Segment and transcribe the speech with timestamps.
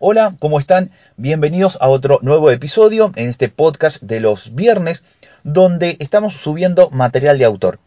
[0.00, 0.92] Hola, ¿cómo están?
[1.16, 5.02] Bienvenidos a otro nuevo episodio en este podcast de los viernes,
[5.42, 7.80] donde estamos subiendo material de autor.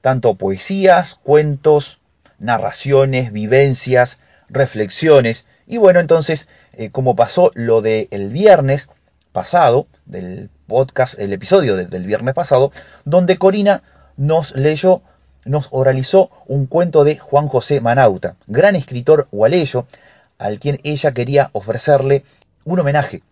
[0.00, 2.00] Tanto poesías, cuentos,
[2.40, 5.46] narraciones, vivencias, reflexiones.
[5.68, 8.90] Y bueno, entonces, eh, como pasó lo del el viernes
[9.30, 12.72] pasado, del podcast, el episodio del viernes pasado,
[13.04, 13.84] donde Corina
[14.16, 15.02] nos leyó,
[15.44, 19.86] nos oralizó un cuento de Juan José Manauta, gran escritor gualeyo,
[20.38, 22.24] al quien ella quería ofrecerle
[22.64, 23.22] un homenaje.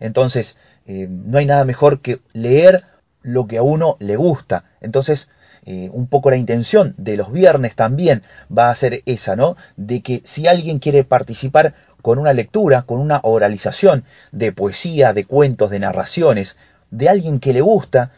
[0.00, 0.56] Entonces,
[0.86, 2.84] eh, no hay nada mejor que leer
[3.22, 4.64] lo que a uno le gusta.
[4.80, 5.28] Entonces,
[5.64, 8.22] eh, un poco la intención de los viernes también
[8.56, 9.56] va a ser esa, ¿no?
[9.76, 15.24] De que si alguien quiere participar con una lectura, con una oralización de poesía, de
[15.24, 16.56] cuentos, de narraciones,
[16.90, 18.10] de alguien que le gusta,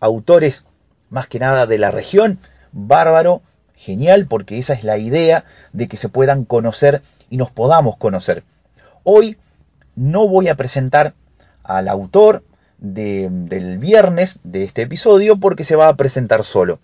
[0.00, 0.64] autores
[1.10, 2.38] más que nada de la región,
[2.72, 3.42] bárbaro,
[3.84, 8.42] genial, porque esa es la idea de que se puedan conocer y nos podamos conocer.
[9.04, 9.36] Hoy
[9.94, 11.14] no voy a presentar
[11.62, 12.42] al autor,
[12.78, 16.80] del viernes de este episodio porque se va a presentar solo.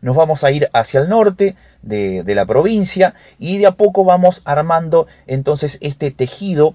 [0.00, 4.42] Nos vamos a ir hacia el norte de, la provincia y de a poco vamos
[4.44, 6.74] armando entonces este tejido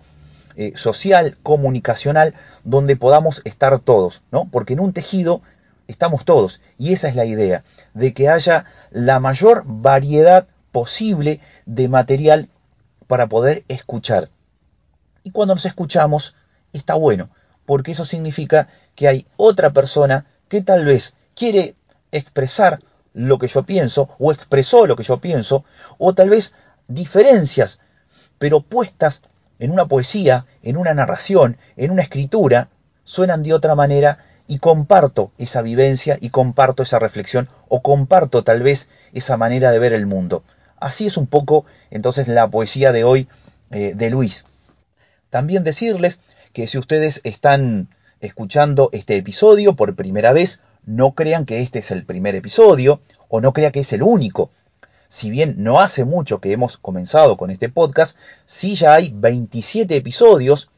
[0.56, 4.48] eh, social, comunicacional, donde podamos estar todos, ¿no?
[4.50, 5.42] Porque en un tejido
[5.88, 11.90] estamos todos y esa es la idea, de que haya la mayor variedad posible de
[11.90, 12.50] material
[13.08, 14.30] para poder escuchar.
[15.24, 16.36] Y cuando nos escuchamos,
[16.74, 17.30] está bueno,
[17.66, 21.76] porque eso significa que hay otra persona que tal vez quiere
[22.12, 22.80] expresar
[23.14, 25.66] lo que yo pienso, o expresó lo que yo pienso,
[25.98, 26.54] o tal vez
[26.88, 27.80] diferencias,
[28.38, 29.22] pero puestas
[29.60, 32.70] en una poesía, en una narración, en una escritura,
[33.04, 38.64] suenan de otra manera y comparto esa vivencia y comparto esa reflexión o comparto tal
[38.64, 40.44] vez esa manera de ver el mundo.
[40.80, 43.28] Así es un poco entonces la poesía de hoy
[43.72, 44.46] eh, de Luis.
[45.30, 46.20] También decirles
[46.54, 47.90] que si ustedes están
[48.22, 53.42] escuchando este episodio por primera vez, no crean que este es el primer episodio o
[53.42, 54.50] no crean que es el único.
[55.10, 59.96] Si bien no hace mucho que hemos comenzado con este podcast, sí ya hay 27
[59.96, 60.70] episodios,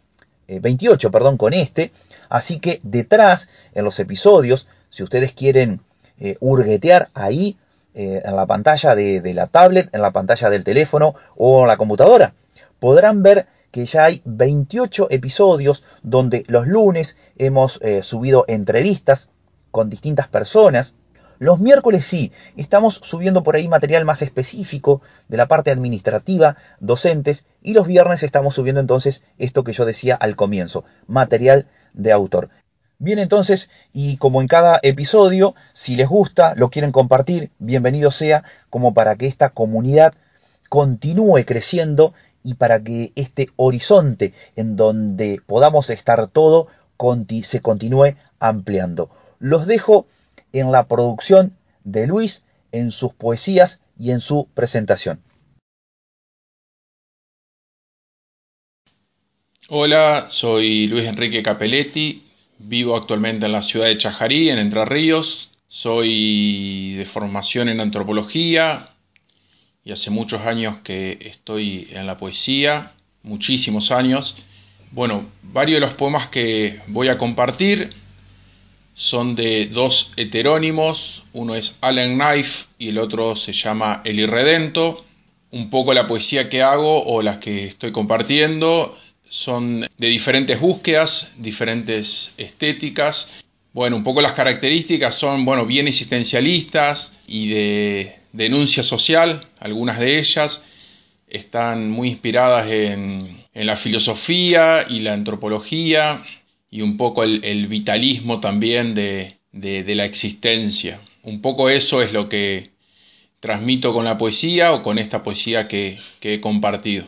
[0.61, 1.91] 28, eh, perdón, con este.
[2.29, 5.81] Así que detrás, en los episodios, si ustedes quieren
[6.19, 7.57] eh, hurguetear ahí,
[7.95, 11.75] eh, en la pantalla de, la tablet, en la pantalla del teléfono o en la
[11.75, 12.33] computadora,
[12.79, 19.29] podrán ver que ya hay 28 episodios donde los lunes hemos eh, subido entrevistas
[19.71, 20.93] con distintas personas.
[21.39, 27.45] Los miércoles sí, estamos subiendo por ahí material más específico de la parte administrativa, docentes,
[27.61, 32.49] y los viernes estamos subiendo entonces esto que yo decía al comienzo, material de autor.
[32.97, 38.43] Bien entonces, y como en cada episodio, si les gusta, lo quieren compartir, bienvenido sea,
[38.69, 40.13] como para que esta comunidad
[40.67, 42.13] continúe creciendo
[42.43, 46.67] y para que este horizonte en donde podamos estar todo
[47.43, 49.09] se continúe ampliando.
[49.39, 50.05] Los dejo
[50.53, 55.21] en la producción de Luis, en sus poesías y en su presentación.
[59.69, 62.23] Hola, soy Luis Enrique Capelletti,
[62.57, 65.51] vivo actualmente en la ciudad de Chajarí, en Entre Ríos.
[65.67, 68.89] Soy de formación en antropología,
[69.83, 74.37] y hace muchos años que estoy en la poesía, muchísimos años.
[74.91, 77.93] Bueno, varios de los poemas que voy a compartir
[78.99, 85.05] son de dos heterónimos, uno es Allen Knife y el otro se llama El Irredento.
[85.51, 88.97] Un poco la poesía que hago o las que estoy compartiendo
[89.29, 93.29] son de diferentes búsquedas, diferentes estéticas.
[93.71, 100.19] Bueno, un poco las características son, bueno, bien existencialistas y de denuncia social, algunas de
[100.19, 100.61] ellas
[101.29, 106.23] están muy inspiradas en, la filosofía y la antropología
[106.71, 111.01] y un poco el, vitalismo también de, la existencia.
[111.23, 112.71] Un poco eso es lo que
[113.39, 117.05] transmito con la poesía o con esta poesía que, que he compartido.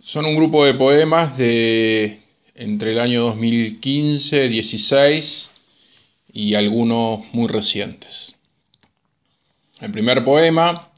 [0.00, 2.20] Son un grupo de poemas de
[2.54, 5.50] entre el año 2015, 16
[6.32, 8.36] y algunos muy recientes.
[9.80, 10.90] El primer poema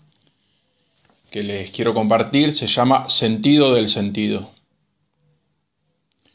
[1.30, 4.50] que les quiero compartir se llama Sentido del sentido.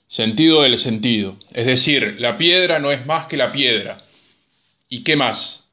[0.08, 1.38] Sentido del sentido.
[1.54, 4.06] Es decir, la piedra no es más que la piedra.
[4.88, 5.66] ¿Y qué más?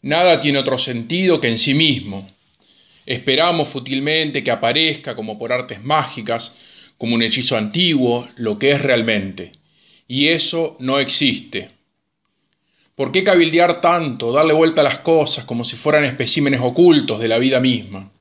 [0.00, 2.28] Nada tiene otro sentido que en sí mismo.
[3.04, 6.52] Esperamos fútilmente que aparezca como por artes mágicas,
[6.98, 9.52] como un hechizo antiguo, lo que es realmente.
[10.06, 11.70] Y eso no existe.
[12.94, 17.28] ¿Por qué cabildear tanto, darle vuelta a las cosas como si fueran especímenes ocultos de
[17.28, 18.12] la vida misma?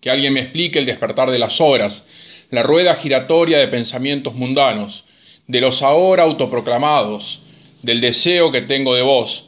[0.00, 2.04] que alguien me explique el despertar de las horas,
[2.50, 5.04] la rueda giratoria de pensamientos mundanos,
[5.46, 7.40] de los ahora autoproclamados,
[7.82, 9.46] del deseo que tengo de vos,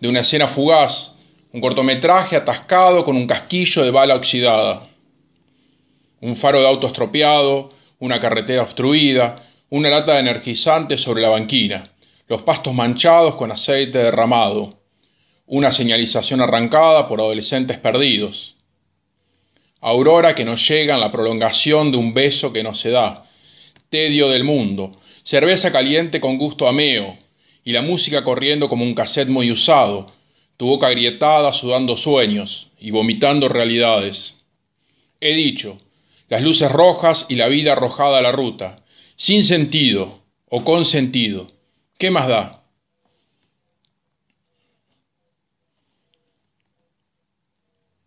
[0.00, 1.12] de una escena fugaz,
[1.52, 4.88] un cortometraje atascado con un casquillo de bala oxidada,
[6.20, 9.36] un faro de auto estropeado, una carretera obstruida,
[9.68, 11.92] una lata de energizante sobre la banquina,
[12.26, 14.80] los pastos manchados con aceite derramado,
[15.46, 18.56] una señalización arrancada por adolescentes perdidos.
[19.80, 23.26] Aurora que nos llega en la prolongación de un beso que no se da,
[23.88, 24.92] tedio del mundo,
[25.22, 27.16] cerveza caliente con gusto ameo,
[27.64, 30.06] y la música corriendo como un cassette muy usado,
[30.56, 34.36] tu boca agrietada sudando sueños y vomitando realidades.
[35.20, 35.78] He dicho,
[36.28, 38.76] las luces rojas y la vida arrojada a la ruta,
[39.16, 41.46] sin sentido o con sentido.
[41.98, 42.59] ¿Qué más da?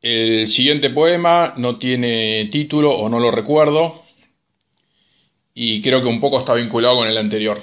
[0.04, 4.04] El siguiente poema no tiene título o no lo recuerdo
[5.54, 7.62] y creo que un poco está vinculado con el anterior.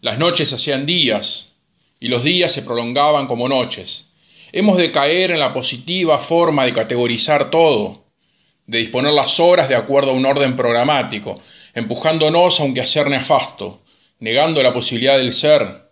[0.00, 1.54] Las noches hacían días
[1.98, 4.06] y los días se prolongaban como noches.
[4.52, 8.04] Hemos de caer en la positiva forma de categorizar todo,
[8.66, 11.42] de disponer las horas de acuerdo a un orden programático,
[11.74, 13.82] empujándonos a un quehacer nefasto,
[14.20, 15.90] negando la posibilidad del ser.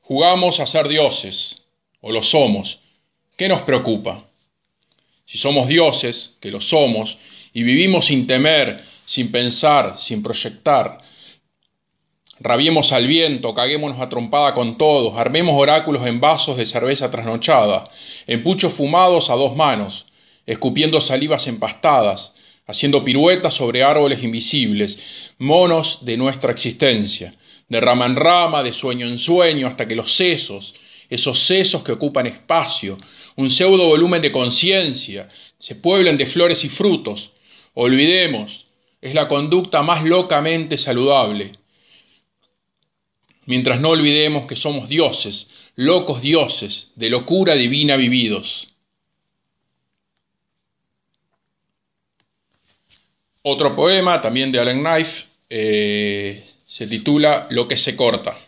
[0.00, 1.62] Jugamos a ser dioses,
[2.00, 2.80] o lo somos.
[3.36, 4.24] ¿Qué nos preocupa?
[5.26, 7.18] Si somos dioses, que lo somos,
[7.52, 11.00] y vivimos sin temer, sin pensar, sin proyectar,
[12.40, 17.84] Rabiemos al viento, caguémonos a trompada con todos, armemos oráculos en vasos de cerveza trasnochada,
[18.26, 20.04] en puchos fumados a dos manos,
[20.44, 22.32] escupiendo salivas empastadas,
[22.66, 27.34] haciendo piruetas sobre árboles invisibles, monos de nuestra existencia,
[27.68, 30.74] de rama en rama, de sueño en sueño, hasta que los sesos,
[31.08, 32.98] esos sesos que ocupan espacio,
[33.36, 35.28] un pseudo volumen de conciencia,
[35.58, 37.32] se pueblen de flores y frutos.
[37.74, 38.66] Olvidemos,
[39.00, 41.52] es la conducta más locamente saludable
[43.46, 48.68] mientras no olvidemos que somos dioses, locos dioses, de locura divina vividos.
[53.42, 58.38] Otro poema, también de Allen Knife, eh, se titula Lo que se corta.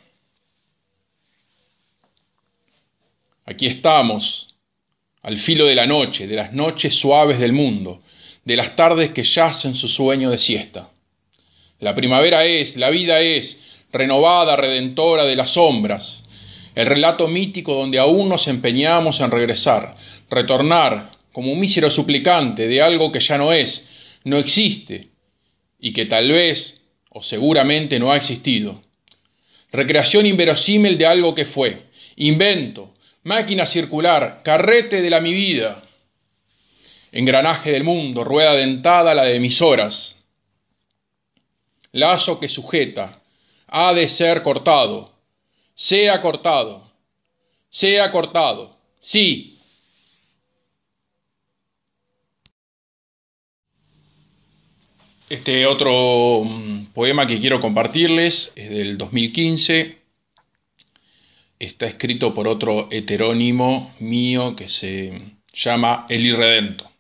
[3.49, 4.57] Aquí estamos,
[5.23, 8.03] al filo de la noche, de las noches suaves del mundo,
[8.45, 10.91] de las tardes que yacen su sueño de siesta.
[11.79, 13.57] La primavera es, la vida es,
[13.93, 16.25] renovada, redentora de las sombras,
[16.75, 19.95] el relato mítico donde aún nos empeñamos en regresar,
[20.29, 23.85] retornar como un mísero suplicante de algo que ya no es,
[24.25, 25.11] no existe
[25.79, 28.83] y que tal vez o seguramente no ha existido.
[29.71, 31.85] Recreación inverosímil de algo que fue,
[32.17, 32.96] invento,
[33.27, 35.83] máquina circular, carrete de la mi vida,
[37.11, 40.17] engranaje del mundo, rueda dentada la de mis horas,
[41.91, 43.21] lazo que sujeta,
[43.67, 45.13] ha de ser cortado.
[45.75, 46.89] Sea cortado.
[47.69, 48.79] Sea cortado.
[49.01, 49.59] Sí.
[55.29, 60.06] Este otro mm, poema que quiero compartirles es del 2015.
[61.59, 65.23] Está escrito por otro heterónimo mío que se
[65.55, 66.91] llama El Irredento.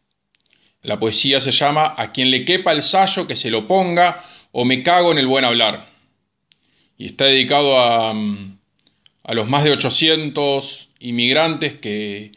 [0.83, 4.65] La poesía se llama A quien le quepa el sayo que se lo ponga o
[4.65, 5.91] me cago en el buen hablar
[6.97, 12.33] y está dedicado a, a los más de 800 inmigrantes que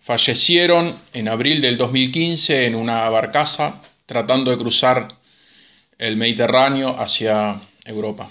[0.00, 5.08] fallecieron en abril del 2015 en una barcaza tratando de cruzar
[5.98, 8.30] el Mediterráneo hacia Europa.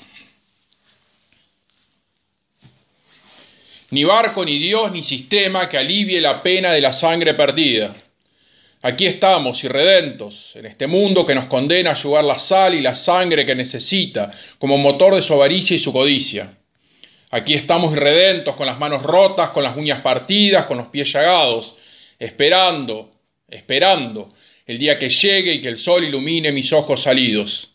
[3.90, 7.96] Ni barco, ni Dios, ni sistema que alivie la pena de la sangre perdida
[8.82, 12.96] Aquí estamos, irredentos, en este mundo que nos condena a llevar la sal y la
[12.96, 16.58] sangre que necesita como motor de su avaricia y su codicia.
[17.32, 21.76] Aquí estamos irredentos, con las manos rotas, con las uñas partidas, con los pies llagados,
[22.20, 23.12] esperando,
[23.50, 24.34] esperando
[24.66, 27.72] el día que llegue y que el sol ilumine mis ojos salidos.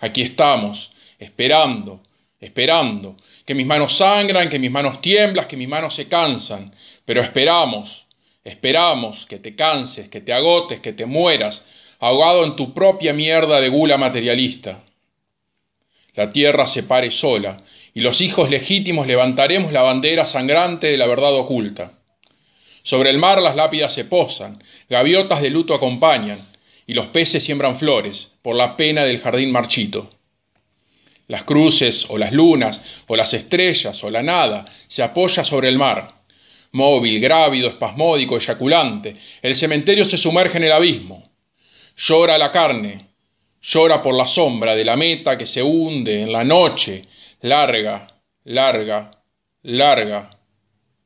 [0.00, 2.02] Aquí estamos, esperando,
[2.40, 6.74] esperando, que mis manos sangran, que mis manos tiemblan, que mis manos se cansan,
[7.04, 8.06] pero esperamos,
[8.46, 11.64] Esperamos que te canses, que te agotes, que te mueras,
[11.98, 14.84] ahogado en tu propia mierda de gula materialista.
[16.14, 17.56] La tierra se pare sola,
[17.92, 21.94] y los hijos legítimos levantaremos la bandera sangrante de la verdad oculta.
[22.84, 26.38] Sobre el mar las lápidas se posan, gaviotas de luto acompañan,
[26.86, 30.08] y los peces siembran flores, por la pena del jardín marchito.
[31.28, 35.76] Las cruces, o las lunas, o las estrellas, o la nada, se apoya sobre el
[35.76, 36.22] mar,
[36.72, 39.16] móvil, grávido, espasmódico, eyaculante.
[39.42, 41.30] El cementerio se sumerge en el abismo.
[41.96, 43.08] Llora la carne,
[43.62, 47.02] llora por la sombra de la meta que se hunde en la noche,
[47.40, 48.06] larga,
[48.44, 49.10] larga,
[49.62, 50.30] larga,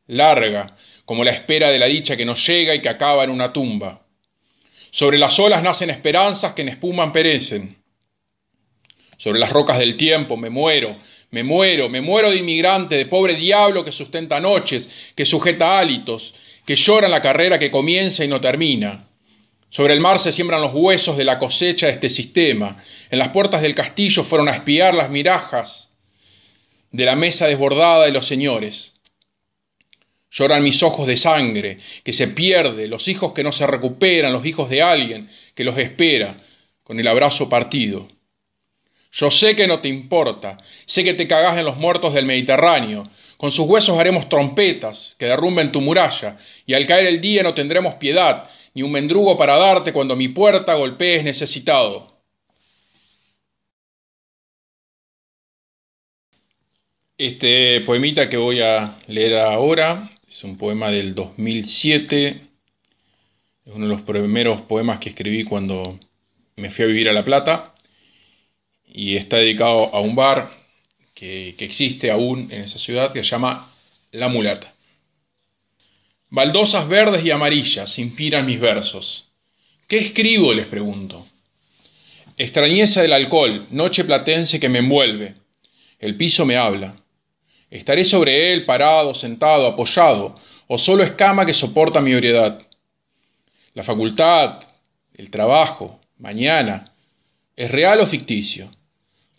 [0.09, 3.53] larga, como la espera de la dicha que no llega y que acaba en una
[3.53, 4.03] tumba.
[4.91, 7.80] Sobre las olas nacen esperanzas que en espuman perecen.
[9.21, 10.97] Sobre las rocas del tiempo me muero,
[11.31, 16.33] me muero, me muero de inmigrante, de pobre diablo que sustenta noches, que sujeta hálitos,
[16.65, 19.11] que llora en la carrera que comienza y no termina.
[19.69, 22.79] Sobre el mar se siembran los huesos de la cosecha de este sistema.
[23.11, 25.93] En las puertas del castillo fueron a espiar las mirajas
[26.91, 28.95] de la mesa desbordada de los señores.
[30.31, 34.47] Lloran mis ojos de sangre, que se pierde, los hijos que no se recuperan, los
[34.47, 36.39] hijos de alguien que los espera,
[36.83, 38.09] con el abrazo partido.
[39.13, 43.09] Yo sé que no te importa, sé que te cagás en los muertos del Mediterráneo.
[43.37, 47.55] Con sus huesos haremos trompetas que derrumben tu muralla, y al caer el día no
[47.55, 52.21] tendremos piedad, ni un mendrugo para darte cuando mi puerta golpees necesitado.
[57.19, 62.29] Este poemita que voy a leer ahora es un poema del 2007.
[63.67, 65.99] Es uno de los primeros poemas que escribí cuando
[66.57, 67.75] me fui a vivir a La Plata.
[68.93, 70.51] Y está dedicado a un bar
[71.15, 73.73] que, existe aún en esa ciudad que se llama
[74.11, 74.73] La Mulata.
[76.31, 79.29] Baldosas verdes y amarillas inspiran mis versos.
[79.87, 80.55] ¿Qué escribo?
[80.55, 81.27] les pregunto.
[82.37, 85.35] Extrañeza del alcohol, noche platense que me envuelve.
[85.99, 86.97] El piso me habla.
[87.69, 90.37] ¿Estaré sobre él parado, sentado, apoyado,
[90.69, 92.63] o solo escama que soporta mi ebriedad?
[93.75, 94.63] La facultad,
[95.13, 96.87] el trabajo, mañana,
[97.57, 98.71] ¿es real o ficticio?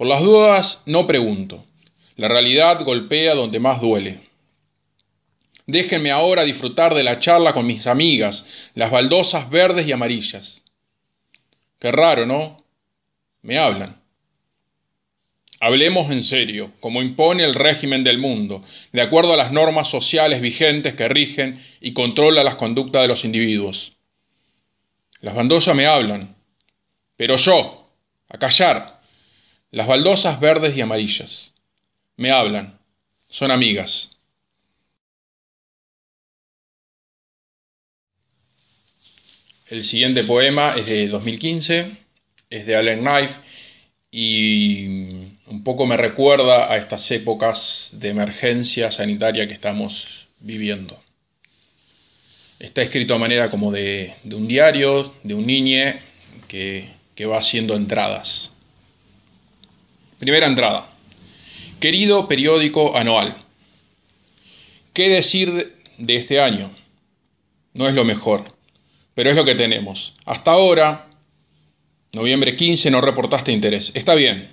[0.02, 1.64] Por las dudas no pregunto.
[2.16, 4.22] La realidad golpea donde más duele.
[5.68, 8.44] Déjenme ahora disfrutar de la charla con mis amigas,
[8.74, 10.64] las baldosas verdes y amarillas.
[11.78, 12.66] Qué raro, ¿no?
[13.44, 14.02] Me hablan.
[15.60, 20.42] Hablemos en serio, como impone el régimen del mundo, de acuerdo a las normas sociales
[20.42, 23.94] vigentes que rigen y controlan las conductas de los individuos.
[25.20, 26.36] Las baldosas me hablan,
[27.18, 27.88] pero yo,
[28.30, 29.01] a callar,
[29.72, 31.54] las baldosas verdes y amarillas,
[32.18, 32.78] me hablan,
[33.30, 34.12] son amigas.
[39.68, 41.98] El siguiente poema es de 2015,
[42.50, 43.36] es de Allen Knife
[44.12, 44.86] y
[45.48, 51.02] un poco me recuerda a estas épocas de emergencia sanitaria que estamos viviendo.
[52.60, 56.02] Está escrito a manera como de, de un diario, de un niñe
[56.50, 58.51] que, que va haciendo entradas.
[60.22, 60.88] Primera entrada.
[61.80, 63.38] Querido periódico anual.
[64.94, 66.70] ¿Qué decir de este año?
[67.74, 68.44] No es lo mejor,
[69.16, 70.14] pero es lo que tenemos.
[70.26, 71.08] Hasta ahora
[72.14, 73.92] Noviembre 15 no reportaste interés.
[73.96, 74.52] Está bien.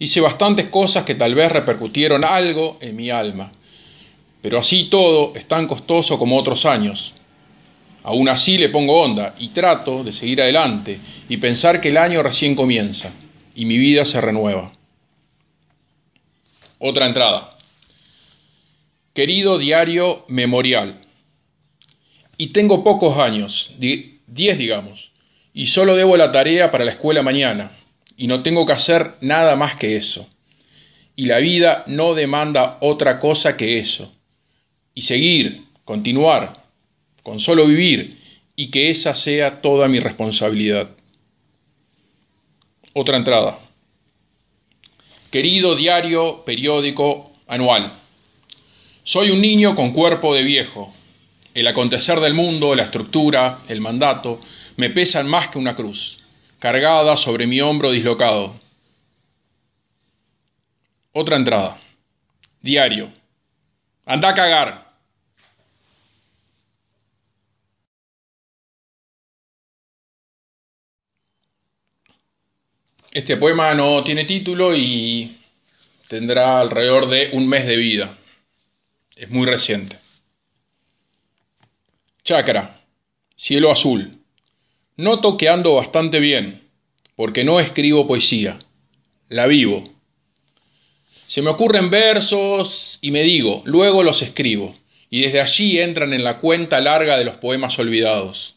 [0.00, 3.52] Hice bastantes cosas que tal vez repercutieron algo en mi alma.
[4.42, 7.14] Pero así todo es tan costoso como otros años.
[8.02, 12.20] Aún así le pongo onda y trato de seguir adelante y pensar que el año
[12.20, 13.12] recién comienza
[13.54, 14.72] y mi vida se renueva.
[16.78, 17.56] Otra entrada.
[19.12, 21.00] Querido diario memorial.
[22.36, 25.14] Y tengo pocos años, diez digamos
[25.56, 27.78] y solo debo la tarea para la escuela mañana,
[28.16, 30.28] y no tengo que hacer nada más que eso.
[31.14, 34.12] Y la vida no demanda otra cosa que eso.
[34.94, 36.64] Y seguir, continuar,
[37.22, 38.18] con solo vivir,
[38.56, 40.90] y que esa sea toda mi responsabilidad.
[42.92, 43.60] Otra entrada.
[45.34, 47.98] Querido diario, periódico, anual.
[49.02, 50.94] Soy un niño con cuerpo de viejo,
[51.54, 54.40] el acontecer del mundo, la estructura, el mandato,
[54.76, 56.20] me pesan más que una cruz,
[56.60, 58.54] cargada sobre mi hombro dislocado.
[61.10, 61.80] Otra entrada.
[62.60, 63.12] Diario.
[64.06, 64.83] Anda a cagar.
[73.14, 75.38] Este poema no tiene título y
[76.08, 78.18] tendrá alrededor de un mes de vida.
[79.14, 80.00] Es muy reciente.
[82.24, 82.84] Chakra,
[83.36, 84.18] cielo azul.
[84.96, 86.68] Noto que ando bastante bien,
[87.14, 88.58] porque no escribo poesía,
[89.28, 89.94] la vivo.
[91.28, 94.74] Se me ocurren versos y me digo, luego los escribo,
[95.08, 98.56] y desde allí entran en la cuenta larga de los poemas olvidados.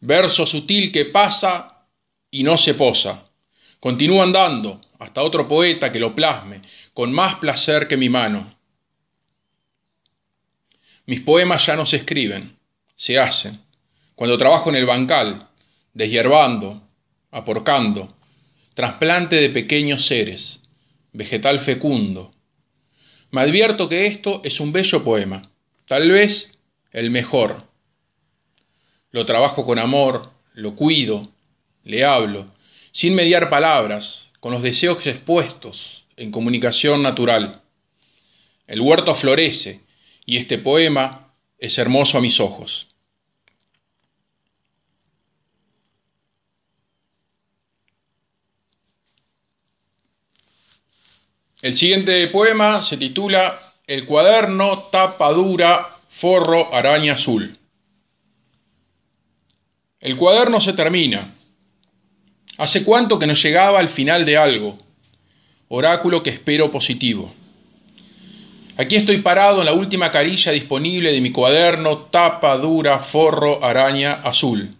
[0.00, 1.71] Verso sutil que pasa
[2.32, 3.30] y no se posa.
[3.78, 6.62] Continúa andando hasta otro poeta que lo plasme,
[6.92, 8.56] con más placer que mi mano
[11.06, 12.56] Mis poemas ya no se escriben,
[12.96, 13.60] se hacen.
[14.14, 15.48] Cuando trabajo en el bancal,
[15.92, 16.88] deshiervando,
[17.32, 18.16] aporcando,
[18.74, 20.60] trasplante de pequeños seres,
[21.12, 22.32] vegetal fecundo.
[23.32, 25.42] Me advierto que esto es un bello poema,
[25.86, 26.52] tal vez
[26.92, 27.66] el mejor.
[29.10, 31.31] Lo trabajo con amor, lo cuido,
[31.84, 32.46] le hablo,
[32.92, 37.62] sin mediar palabras, con los deseos expuestos, en comunicación natural.
[38.66, 39.80] El huerto florece
[40.24, 42.88] y este poema es hermoso a mis ojos.
[51.62, 57.56] El siguiente poema se titula El cuaderno, tapa dura, forro, araña azul.
[60.00, 61.36] El cuaderno se termina.
[62.58, 64.78] ¿Hace cuánto que no llegaba al final de algo?
[65.68, 67.32] Oráculo que espero positivo.
[68.76, 74.12] Aquí estoy parado en la última carilla disponible de mi cuaderno, tapa dura, forro, araña
[74.12, 74.76] azul.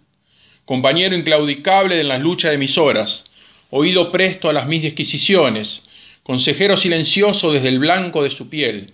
[0.65, 3.25] Compañero inclaudicable en las luchas de mis horas,
[3.71, 5.83] oído presto a las mis disquisiciones,
[6.21, 8.93] consejero silencioso desde el blanco de su piel,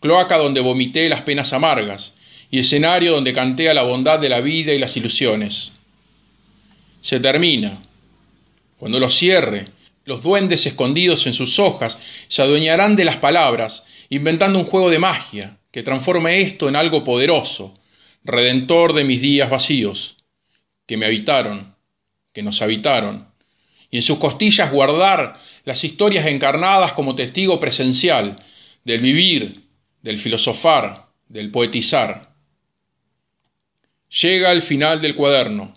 [0.00, 2.12] cloaca donde vomité las penas amargas
[2.50, 5.72] y escenario donde canté a la bondad de la vida y las ilusiones.
[7.00, 7.80] Se termina.
[8.80, 9.66] Cuando lo cierre,
[10.06, 14.98] los duendes escondidos en sus hojas se adueñarán de las palabras, inventando un juego de
[14.98, 17.74] magia que transforme esto en algo poderoso,
[18.24, 20.16] redentor de mis días vacíos,
[20.86, 21.76] que me habitaron,
[22.32, 23.28] que nos habitaron,
[23.90, 28.42] y en sus costillas guardar las historias encarnadas como testigo presencial
[28.84, 29.66] del vivir,
[30.00, 32.32] del filosofar, del poetizar.
[34.22, 35.74] Llega el final del cuaderno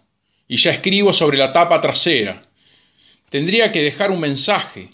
[0.48, 2.41] y ya escribo sobre la tapa trasera.
[3.34, 4.92] Tendría que dejar un mensaje,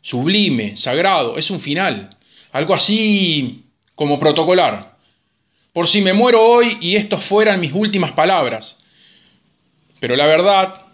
[0.00, 2.10] sublime, sagrado, es un final,
[2.50, 4.96] algo así como protocolar.
[5.72, 8.78] Por si me muero hoy y estos fueran mis últimas palabras.
[10.00, 10.86] Pero la verdad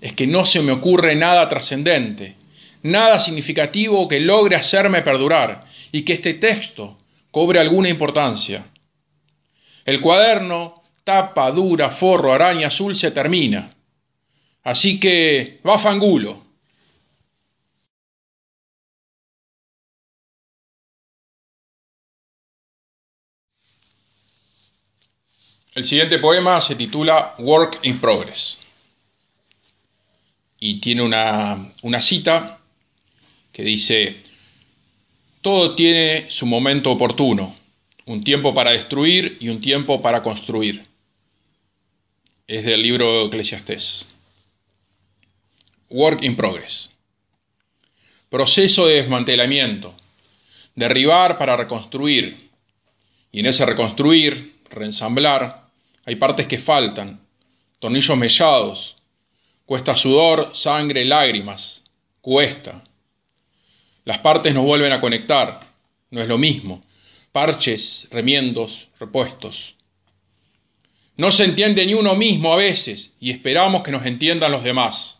[0.00, 2.34] es que no se me ocurre nada trascendente,
[2.82, 6.98] nada significativo que logre hacerme perdurar y que este texto
[7.30, 8.66] cobre alguna importancia.
[9.84, 13.70] El cuaderno, tapa dura, forro, araña azul se termina.
[14.68, 16.44] Así que va fangulo.
[25.74, 28.60] El siguiente poema se titula Work in Progress
[30.60, 32.60] y tiene una, una cita
[33.52, 34.22] que dice,
[35.40, 37.56] todo tiene su momento oportuno,
[38.04, 40.84] un tiempo para destruir y un tiempo para construir.
[42.46, 44.17] Es del libro Eclesiastés.
[45.90, 46.90] Work in progress.
[48.30, 49.94] Proceso de desmantelamiento.
[50.74, 52.50] Derribar para reconstruir.
[53.32, 55.66] Y en ese reconstruir, reensamblar,
[56.04, 57.20] hay partes que faltan.
[57.78, 58.96] Tornillos mellados,
[59.68, 61.84] Cuesta sudor, sangre, lágrimas.
[62.22, 62.82] Cuesta.
[64.06, 65.74] Las partes nos vuelven a conectar.
[66.10, 66.82] No es lo mismo.
[67.32, 69.74] Parches, remiendos, repuestos.
[71.18, 75.17] No se entiende ni uno mismo a veces y esperamos que nos entiendan los demás.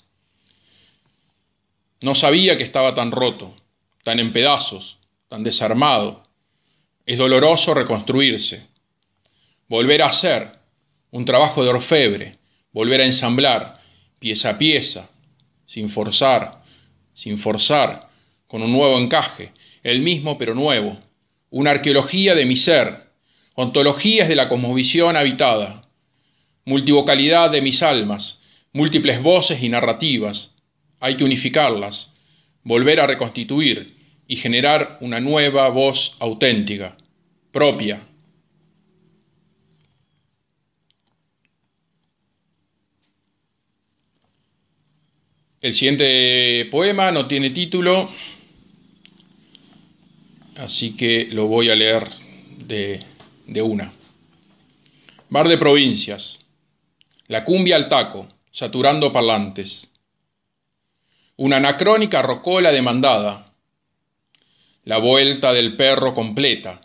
[2.00, 3.56] No sabía que estaba tan roto,
[4.04, 6.22] tan en pedazos, tan desarmado.
[7.06, 8.66] Es doloroso reconstruirse.
[9.66, 10.52] Volver a hacer
[11.10, 12.36] un trabajo de orfebre,
[12.72, 13.80] volver a ensamblar,
[14.20, 15.10] pieza a pieza,
[15.66, 16.62] sin forzar,
[17.14, 18.08] sin forzar,
[18.46, 20.98] con un nuevo encaje, el mismo pero nuevo,
[21.50, 23.08] una arqueología de mi ser,
[23.54, 25.82] ontologías de la cosmovisión habitada,
[26.64, 28.40] multivocalidad de mis almas,
[28.72, 30.52] múltiples voces y narrativas,
[31.00, 32.12] hay que unificarlas,
[32.62, 36.96] volver a reconstituir y generar una nueva voz auténtica,
[37.52, 38.08] propia,
[45.60, 48.08] El siguiente poema no tiene título,
[50.54, 52.08] así que lo voy a leer
[52.58, 53.02] de,
[53.44, 53.92] de una.
[55.30, 56.46] Bar de provincias.
[57.26, 59.90] La cumbia al taco, saturando parlantes.
[61.38, 63.54] Una anacrónica rocola demandada.
[64.84, 66.82] La vuelta del perro completa,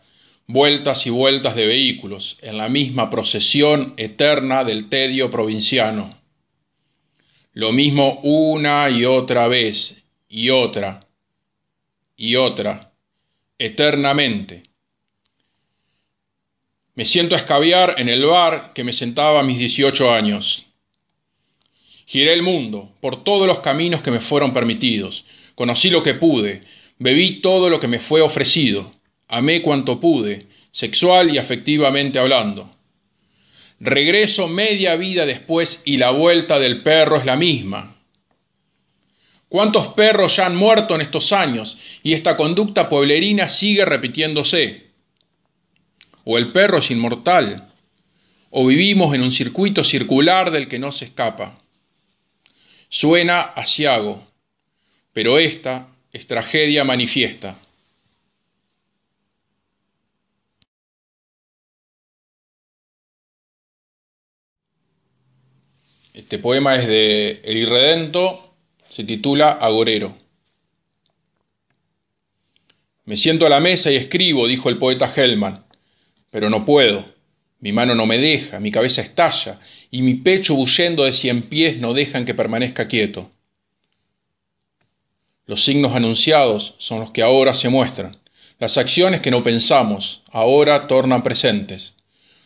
[0.48, 6.24] vueltas y vueltas de vehículos en la misma procesión eterna del tedio provinciano
[7.54, 9.96] lo mismo una y otra vez,
[10.28, 11.08] y otra,
[12.16, 12.92] y otra,
[13.60, 14.64] eternamente.
[16.96, 20.66] Me siento a escabiar en el bar que me sentaba a mis 18 años.
[22.06, 25.26] Giré el mundo por todos los caminos que me fueron permitidos.
[25.56, 26.62] Conocí lo que pude,
[27.00, 28.92] bebí todo lo que me fue ofrecido,
[29.28, 32.70] amé cuanto pude, sexual y afectivamente hablando.
[33.80, 37.98] Regreso media vida después y la vuelta del perro es la misma.
[39.50, 44.88] ¿Cuántos perros ya han muerto en estos años y esta conducta pueblerina sigue repitiéndose?
[46.24, 47.72] ¿O el perro es inmortal?
[48.50, 51.63] ¿O vivimos en un circuito circular del que no se escapa?
[52.94, 54.24] Suena asiago,
[55.14, 57.60] pero esta es tragedia manifiesta.
[66.14, 68.54] Este poema es de El Irredento,
[68.92, 70.16] se titula Agorero.
[73.06, 75.66] Me siento a la mesa y escribo, dijo el poeta Hellman,
[76.30, 77.13] pero no puedo.
[77.64, 81.78] Mi mano no me deja, mi cabeza estalla y mi pecho bullendo de cien pies
[81.78, 83.32] no dejan que permanezca quieto.
[85.46, 88.18] Los signos anunciados son los que ahora se muestran.
[88.60, 91.96] Las acciones que no pensamos ahora tornan presentes.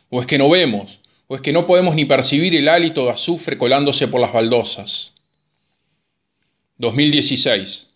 [0.10, 3.14] O es que no vemos, o es que no podemos ni percibir el hálito de
[3.14, 5.16] azufre colándose por las baldosas.
[6.78, 7.88] 2016.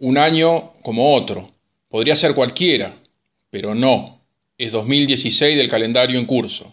[0.00, 1.52] Un año como otro.
[1.88, 2.96] Podría ser cualquiera,
[3.50, 4.23] pero no.
[4.64, 6.72] Es 2016 del calendario en curso.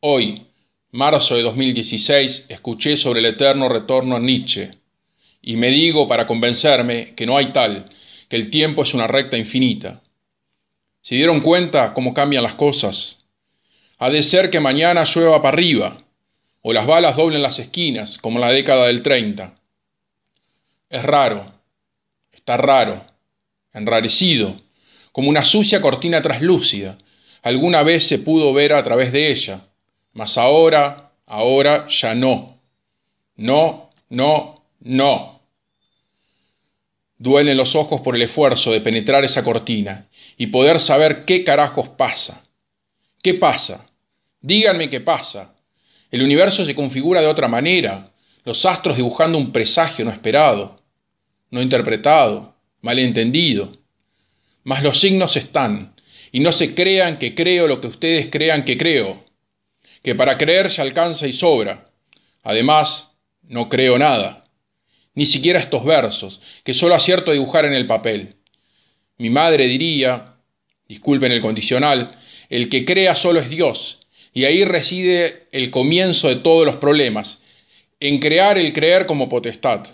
[0.00, 0.48] Hoy,
[0.90, 4.72] marzo de 2016, escuché sobre el eterno retorno a Nietzsche
[5.40, 7.84] y me digo para convencerme que no hay tal,
[8.28, 10.02] que el tiempo es una recta infinita.
[11.00, 13.24] ¿Se dieron cuenta cómo cambian las cosas?
[13.98, 15.98] Ha de ser que mañana llueva para arriba,
[16.60, 19.54] o las balas doblen las esquinas, como en la década del 30.
[20.90, 21.52] Es raro,
[22.32, 23.06] está raro,
[23.72, 24.56] enrarecido,
[25.14, 26.98] como una sucia cortina traslúcida.
[27.40, 29.68] Alguna vez se pudo ver a través de ella,
[30.12, 32.58] mas ahora, ahora ya no.
[33.36, 35.40] No, no, no.
[37.16, 41.90] Duelen los ojos por el esfuerzo de penetrar esa cortina y poder saber qué carajos
[41.90, 42.42] pasa.
[43.22, 43.86] ¿Qué pasa?
[44.40, 45.54] Díganme qué pasa.
[46.10, 48.10] El universo se configura de otra manera,
[48.42, 50.74] los astros dibujando un presagio no esperado,
[51.52, 53.83] no interpretado, malentendido.
[54.64, 55.94] Mas los signos están,
[56.32, 59.24] y no se crean que creo lo que ustedes crean que creo,
[60.02, 61.90] que para creer se alcanza y sobra.
[62.42, 63.10] Además,
[63.42, 64.44] no creo nada,
[65.14, 68.36] ni siquiera estos versos, que solo acierto a dibujar en el papel.
[69.18, 70.36] Mi madre diría,
[70.88, 74.00] disculpen el condicional, el que crea solo es Dios,
[74.32, 77.38] y ahí reside el comienzo de todos los problemas,
[78.00, 79.86] en crear el creer como potestad.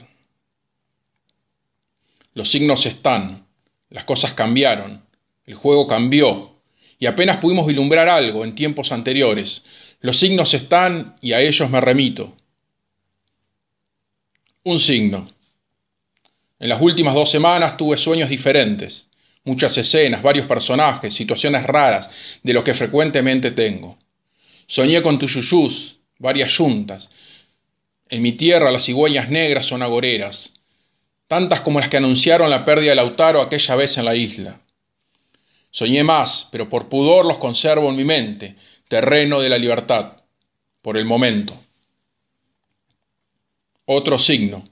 [2.32, 3.46] Los signos están,
[3.90, 5.04] las cosas cambiaron,
[5.46, 6.56] el juego cambió,
[6.98, 9.62] y apenas pudimos vislumbrar algo en tiempos anteriores.
[10.00, 12.36] Los signos están y a ellos me remito.
[14.64, 15.30] Un signo.
[16.58, 19.06] En las últimas dos semanas tuve sueños diferentes
[19.44, 23.98] muchas escenas, varios personajes, situaciones raras de lo que frecuentemente tengo.
[24.66, 27.08] Soñé con tuyuyús, varias yuntas.
[28.08, 30.52] En mi tierra las cigüeñas negras son agoreras,
[31.30, 34.60] tantas como las que anunciaron la pérdida de Lautaro aquella vez en la isla.
[35.70, 38.56] Soñé más, pero por pudor los conservo en mi mente,
[38.88, 40.14] terreno de la libertad,
[40.82, 41.56] por el momento.
[43.84, 44.64] Otro signo.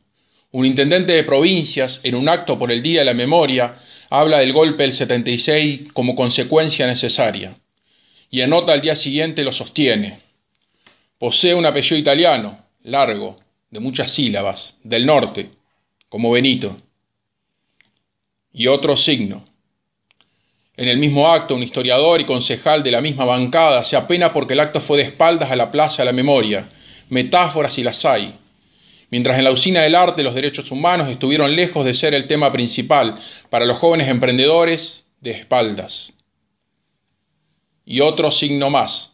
[0.51, 3.77] Un intendente de provincias, en un acto por el Día de la Memoria,
[4.11, 7.57] habla del golpe del 76 como consecuencia necesaria
[8.31, 10.19] y anota al día siguiente lo sostiene.
[11.19, 13.37] Posee un apellido italiano, largo,
[13.71, 15.51] de muchas sílabas, del norte,
[16.09, 16.77] como Benito.
[18.53, 19.45] Y otro signo.
[20.77, 24.55] En el mismo acto, un historiador y concejal de la misma bancada se apena porque
[24.55, 26.69] el acto fue de espaldas a la Plaza de la Memoria.
[27.09, 28.39] Metáforas y las hay
[29.11, 32.53] Mientras en la usina del arte los derechos humanos estuvieron lejos de ser el tema
[32.53, 33.15] principal
[33.49, 36.13] para los jóvenes emprendedores de espaldas.
[37.87, 39.13] Y otro signo más.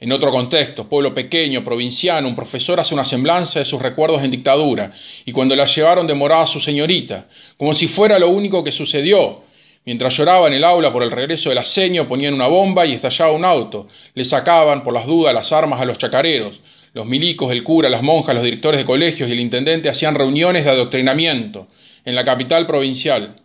[0.00, 4.30] En otro contexto, pueblo pequeño, provinciano, un profesor hace una semblanza de sus recuerdos en
[4.30, 4.92] dictadura,
[5.26, 9.42] y cuando la llevaron demoraba su señorita, como si fuera lo único que sucedió.
[9.84, 13.32] Mientras lloraba en el aula por el regreso del aseño, ponían una bomba y estallaba
[13.32, 13.88] un auto.
[14.14, 16.60] Le sacaban, por las dudas, las armas a los chacareros.
[16.94, 20.64] Los milicos, el cura, las monjas, los directores de colegios y el intendente hacían reuniones
[20.64, 21.68] de adoctrinamiento
[22.06, 23.36] en la capital provincial.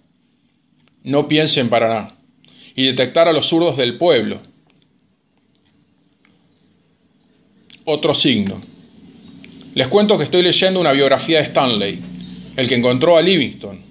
[1.04, 2.18] No piensen para nada.
[2.76, 4.40] Y detectar a los zurdos del pueblo.
[7.86, 8.62] Otro signo.
[9.74, 12.00] Les cuento que estoy leyendo una biografía de Stanley,
[12.58, 13.82] el que encontró a Livingston,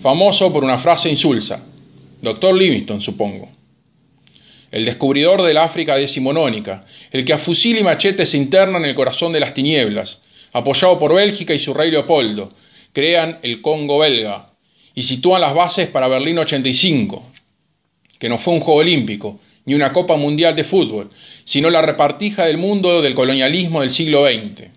[0.00, 1.62] famoso por una frase insulsa.
[2.22, 3.56] Doctor Livingston, supongo
[4.70, 8.94] el descubridor del África decimonónica, el que a fusil y machete se interna en el
[8.94, 10.20] corazón de las tinieblas,
[10.52, 12.50] apoyado por Bélgica y su rey Leopoldo,
[12.92, 14.46] crean el Congo belga
[14.94, 17.32] y sitúan las bases para Berlín 85.
[18.18, 21.10] que no fue un Juego Olímpico, ni una Copa Mundial de Fútbol,
[21.44, 24.70] sino la repartija del mundo del colonialismo del siglo XX.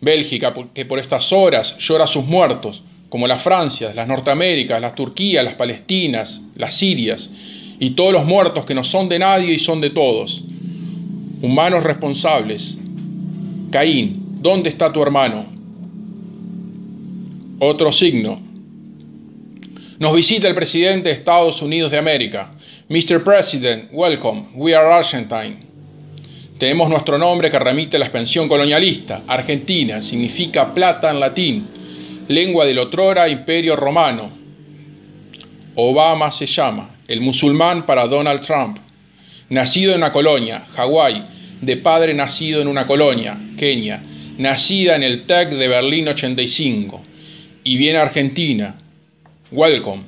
[0.00, 4.94] Bélgica, que por estas horas llora a sus muertos, como las Francias, las Norteaméricas, las
[4.94, 7.30] Turquías, las Palestinas, las Sirias,
[7.80, 10.44] y todos los muertos que no son de nadie y son de todos.
[11.40, 12.76] Humanos responsables.
[13.70, 15.46] Caín, ¿dónde está tu hermano?
[17.58, 18.45] Otro signo.
[19.98, 22.52] Nos visita el presidente de Estados Unidos de América.
[22.90, 23.24] Mr.
[23.24, 24.48] President, welcome.
[24.54, 25.56] We are Argentine.
[26.58, 29.22] Tenemos nuestro nombre que remite a la expansión colonialista.
[29.26, 31.68] Argentina significa plata en latín,
[32.28, 34.30] lengua del otrora imperio romano.
[35.76, 38.76] Obama se llama, el musulmán para Donald Trump.
[39.48, 41.24] Nacido en una colonia, Hawái,
[41.62, 44.02] de padre nacido en una colonia, Kenia,
[44.36, 47.02] nacida en el TEC de Berlín 85,
[47.64, 48.76] y viene a Argentina.
[49.50, 50.04] Welcome.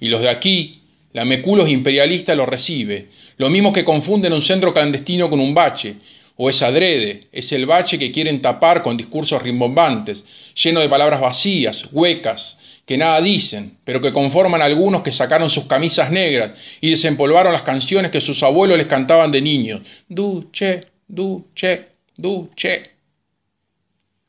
[0.00, 4.72] Y los de aquí, la Meculos imperialista lo recibe, lo mismo que confunden un centro
[4.72, 5.96] clandestino con un bache,
[6.36, 10.24] o es adrede, es el bache que quieren tapar con discursos rimbombantes,
[10.54, 15.66] lleno de palabras vacías, huecas, que nada dicen, pero que conforman algunos que sacaron sus
[15.66, 19.82] camisas negras y desempolvaron las canciones que sus abuelos les cantaban de niños.
[20.08, 22.99] Duche, duche, duche.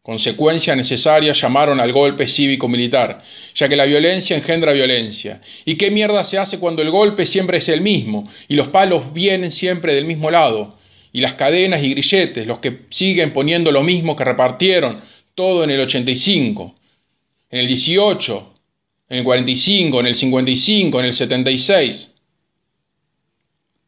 [0.04, 3.20] Consecuencia necesaria llamaron al golpe cívico-militar,
[3.54, 5.42] ya que la violencia engendra violencia.
[5.64, 9.14] ¿Y qué mierda se hace cuando el golpe siempre es el mismo y los palos
[9.14, 10.76] vienen siempre del mismo lado?
[11.12, 15.02] Y las cadenas y grilletes, los que siguen poniendo lo mismo que repartieron
[15.36, 16.74] todo en el 85,
[17.52, 18.54] en el 18,
[19.10, 22.12] en el 45, en el 55, en el 76.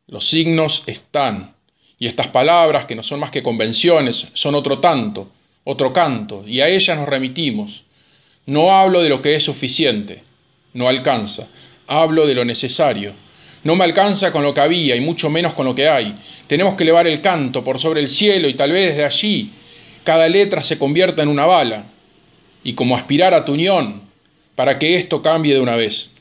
[0.06, 1.56] Los signos están,
[1.98, 5.32] y estas palabras, que no son más que convenciones, son otro tanto
[5.64, 7.84] otro canto, y a ella nos remitimos.
[8.46, 10.24] No hablo de lo que es suficiente,
[10.74, 11.48] no alcanza,
[11.88, 13.14] hablo de lo necesario.
[13.64, 16.16] No me alcanza con lo que había y mucho menos con lo que hay.
[16.48, 19.54] Tenemos que elevar el canto por sobre el cielo y tal vez desde allí
[20.04, 21.86] cada letra se convierta en una bala
[22.64, 24.02] y como aspirar a tu unión
[24.56, 26.13] para que esto cambie de una vez.